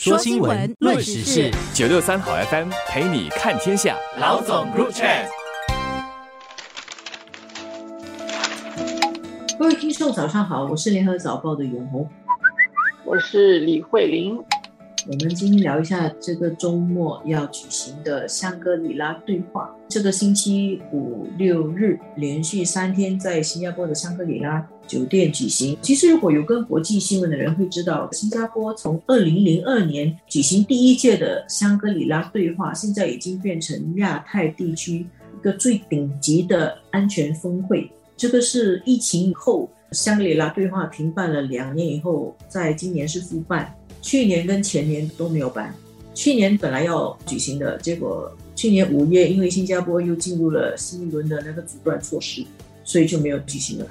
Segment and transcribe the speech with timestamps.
[0.00, 3.96] 说新闻，论时事，九六三好 FM 陪你看天下。
[4.20, 5.26] 老总 Group Chat，
[9.58, 12.08] 各位听众早上好，我是联合早报的永红，
[13.04, 14.40] 我是李慧玲。
[15.10, 19.74] 我们今天聊一下这个周末要举行的香格里拉对话。
[19.88, 25.78] 这个星期五六日连续三天在新加坡的香格里拉酒店举行。
[25.80, 35.06] 其实如果有跟国际新闻的人会知道，新加坡从二零零二年举行第一届的香格里拉对话，现在已经变成亚太地区
[35.38, 37.90] 一个最顶级的安全峰会。
[38.14, 43.74] 这个是疫情以后香格里拉对话停办了两年以后，在今年是复办。
[44.00, 45.74] 去年跟前年都没有办，
[46.14, 52.44] 去年本来要举行的，结果去年五月因为新加坡又进入了新一轮的那个阻断措施，
[52.84, 53.86] 所以就没有举行了。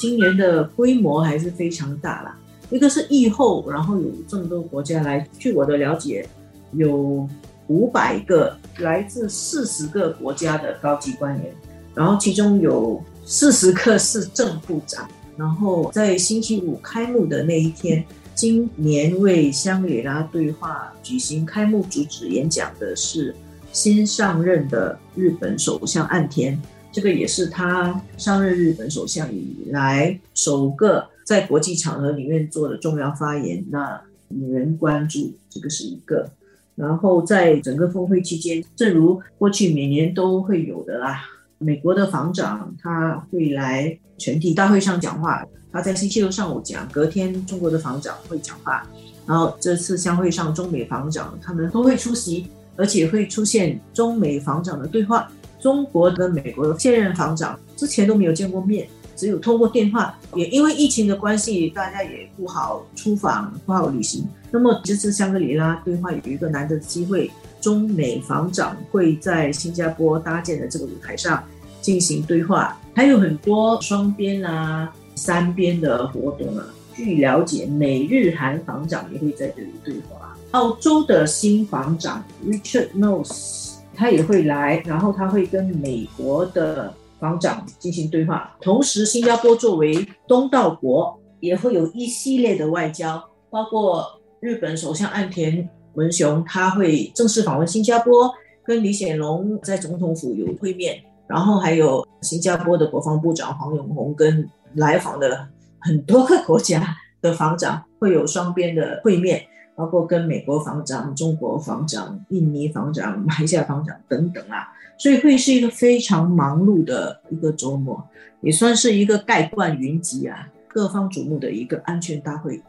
[0.00, 2.38] 今年的规模还是非常大啦，
[2.70, 6.28] 一个是疫后，然后有这么多国家来，据我的了解，
[6.72, 7.28] 有
[7.68, 11.54] 五百个来自四十个国家的高级官员，
[11.94, 18.04] 然后其中有四十个是正部长，然后在星期五开幕的那一天。
[18.34, 23.34] 今年为香格里拉对话举行开幕主旨演讲的是
[23.72, 26.58] 新上任的日本首相岸田，
[26.90, 36.30] 这个也是他上任日本首相以来首个在国际场合里面做的重要发言，那引人关注，这个是一个。
[36.74, 41.20] 然后在整个峰会期间，正如过去每年都会有的啦，
[41.58, 45.46] 美国的防长他会来全体大会上讲话。
[45.72, 48.86] 他在星期六上午讲，隔天中国的防长会讲话，
[49.26, 55.28] 然后这次相会上中美防长他们都会出席，而且会出现中美防长的对话。
[55.58, 60.12] 中国跟美国现任防长之前都没有见过面，只有通过电话。
[60.34, 64.26] 也因为疫情的关系，大家也不好出访，不好旅行。
[64.50, 71.42] 那么这次香格里拉对话有一个难得的机会，中美防长会在新加坡搭建的这个舞台上
[71.80, 74.92] 进行对话，还有很多双边啊。
[75.22, 76.66] 三边的活动啊，
[76.96, 80.36] 据了解，美日韩防长也会在这里对话。
[80.50, 88.52] 澳洲的新防长 Richard Knowles 他也会来，然后他会跟美国的防长进行对话。
[88.60, 94.04] 同时，新加坡作为东道国，也会有一系列的外交，包括
[94.40, 98.28] 日本首相岸田文雄他会正式访问新加坡，
[98.64, 104.50] 跟李显龙在总统府有会面，然后还有新加坡的国防部长黄永红跟。
[104.74, 105.48] 来访的
[105.80, 109.44] 很多个国家的防长会有双边的会面，
[109.74, 114.68] 包括跟美国防长、中国防长、印尼防长、马来西亚防长等等啊，
[114.98, 118.02] 所以会是一个非常忙碌的一个周末，
[118.40, 122.60] 也算是一个盖冠云集啊，各方瞩目的一个安全大会。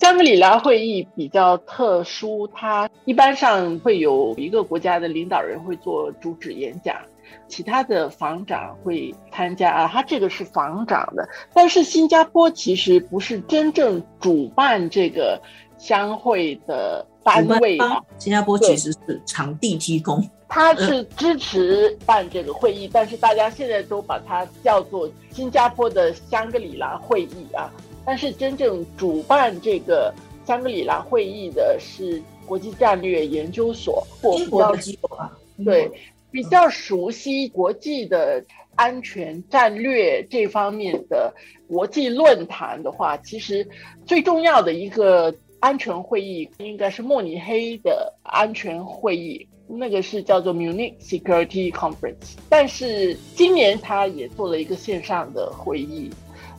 [0.00, 6.94] 香格里拉会议比较特殊，它一般上会有一个国家的领导人会做主旨演讲。
[7.48, 15.40] 其他的房长会参加啊，他这个是房长的，但是新加坡其实不是真正主办这个
[15.78, 18.02] 相会的单位啊。
[18.18, 27.72] 新加坡其实是场地提供，他是支持办这个会议，但是大家现在都把它叫做新加坡的香格里拉会议啊。
[28.04, 30.12] 但是真正主办这个
[30.46, 34.06] 香格里拉会议的是国际战略研究所，
[34.36, 35.30] 英国的机构啊，
[35.64, 35.90] 对。
[36.30, 38.44] 比较熟悉国际的
[38.74, 41.32] 安全战略这方面的
[41.66, 43.66] 国际论坛的话，其实
[44.06, 52.36] 最重要的一个安全会议应该是慕尼黑的安全会议，那个是叫做 Munich Security Conference。
[52.48, 56.10] 但是今年他也做了一个线上的会议，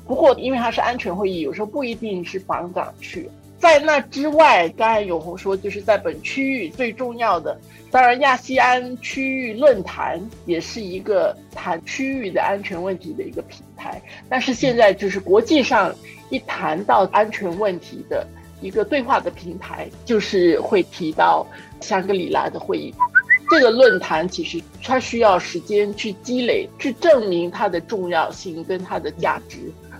[0.05, 3.29] 不过因为它是安全会议，有时候不一定是防长去。
[3.59, 7.59] 在那之外，刚才永红说，就是在本区域最重要的，
[7.91, 14.01] 当然亚细安区域论坛也是一个谈区域的安全问题的一个平台。
[14.29, 15.93] 但是现在就是国际上
[16.29, 18.25] 一谈到安全问题的
[18.61, 21.45] 一个对话的平台，就是会提到
[21.81, 22.93] 香格里拉的会议。
[23.51, 29.57] 这个论坛其实它需要时间去积累，去证明它的重要性跟它的价值。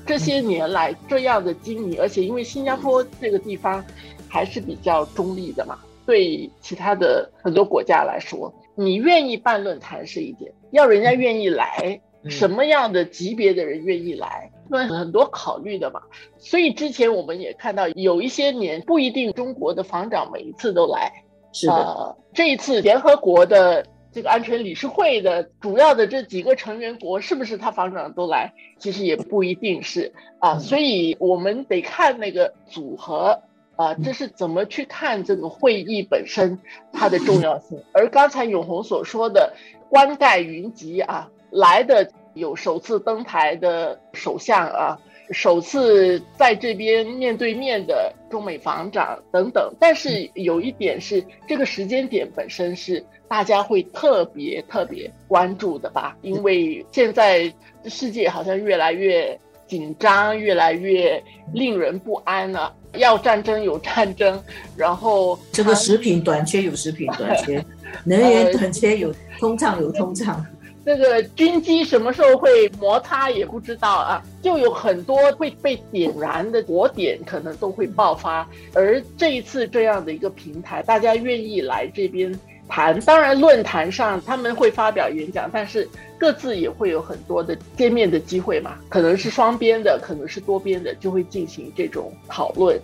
[0.10, 3.86] 这些年来这样的经营，而且因为新加坡这个地方
[4.28, 16.02] 还是比较中立的嘛，对其他的很多国家来说，你愿意办论坛是一点，要人家愿意来，什么样的级别的人愿意来，那很多考虑的嘛。
[16.40, 21.14] 所以之前我们也看到有一些年不一定中国的防长每一次都来，
[21.54, 23.86] 是的，这一次联合国的。
[24.12, 28.54] 这个安全理事会的主要的这几个成员国是不是他防长都来？
[28.78, 33.42] 其实也不一定是啊，所以我们得看那个组合
[33.76, 36.60] 啊，这是怎么去看这个会议本身
[36.92, 37.82] 它的重要性？
[37.92, 39.54] 而刚才永红所说的
[39.90, 45.00] 冠盖云集啊，来的有首次登台的首相啊，
[45.32, 49.74] 首次在这边面对面的中美防长等等。
[49.80, 56.18] 但是有一点是，这个时间点本身是大家会特别特别关注的吧？
[56.22, 57.52] 因为现在
[57.86, 59.38] 世界好像越来越
[59.68, 61.22] 紧张，越来越
[61.54, 62.76] 令人不安了。
[62.96, 64.44] 要战争有战争，
[64.76, 67.64] 然后这个食品短缺有食品短缺，
[68.04, 70.44] 能源短缺有通胀有通胀，
[70.90, 82.34] 这个军机什么时候会摩擦也不知道啊，就有很多会被点燃的火点可能都会爆发，而这一次这样的一个平台，大家愿意来这边。
[82.68, 85.88] 谈当然，论坛上他们会发表演讲，但是
[86.18, 92.80] 各自也会有很多的见面的机会嘛，可能是双边的，可能是多边的，就会进行这种讨论。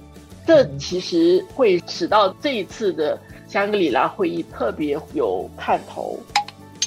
[0.46, 6.20] 这其实会使到这一次的香格里拉会议特别有看头。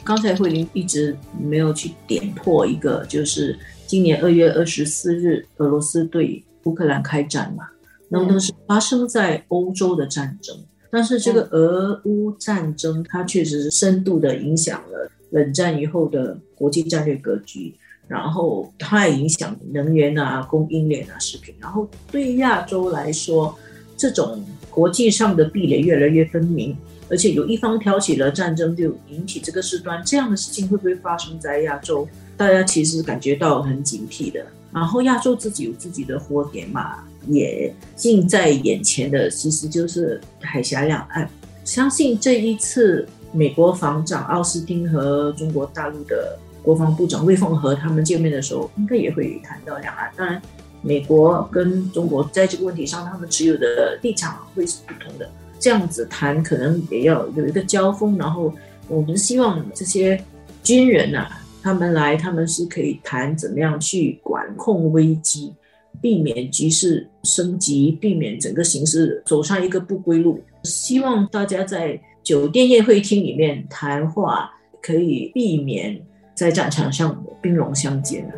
[0.08, 7.68] 刚才慧玲一直没有去点破一个，就是今年二月二十四日，俄罗斯对乌克兰开战嘛，
[8.08, 10.56] 那么是发生在欧洲的战争。
[10.90, 17.74] 但是这个俄乌战争，它确实是深度的影响了冷战以后的国际战略格局，
[18.06, 21.54] 然后它也影响能源啊、供应链啊、食品。
[21.60, 23.54] 然后对亚洲来说，
[23.94, 26.74] 这种国际上的壁垒越来越分明，
[27.10, 32.06] 而且有一方挑起了战争，就引起这个事端，这样的事情会不会发生在亚洲？
[32.36, 34.44] 大家其实感觉到很警惕的。
[34.72, 36.98] 然后亚洲自己有自己的火点嘛。
[37.26, 41.28] 也近在眼前的，其实就是海峡两岸。
[41.62, 50.10] 相信这一次美国防长奥斯汀和中国大陆的国防部长魏凤和他们见面的时候，应该也会谈到两岸。
[50.16, 50.40] 当然，
[50.80, 55.30] 美国跟中国在这个问题上，他们持有的立场会是不同的。
[55.58, 58.16] 这样子谈，可能也要有一个交锋。
[58.16, 58.52] 然后，
[58.88, 60.22] 我们希望这些
[60.62, 61.28] 军人呐，
[61.62, 65.52] 他们来，他们是可以谈怎么样去管控危机。
[66.00, 70.40] 避免局势升级，避免整个形势走上一个不归路。
[70.62, 74.48] 希望大家在酒店宴会厅里面谈话，
[74.80, 76.00] 可以避免
[76.34, 78.30] 在战场上兵戎相见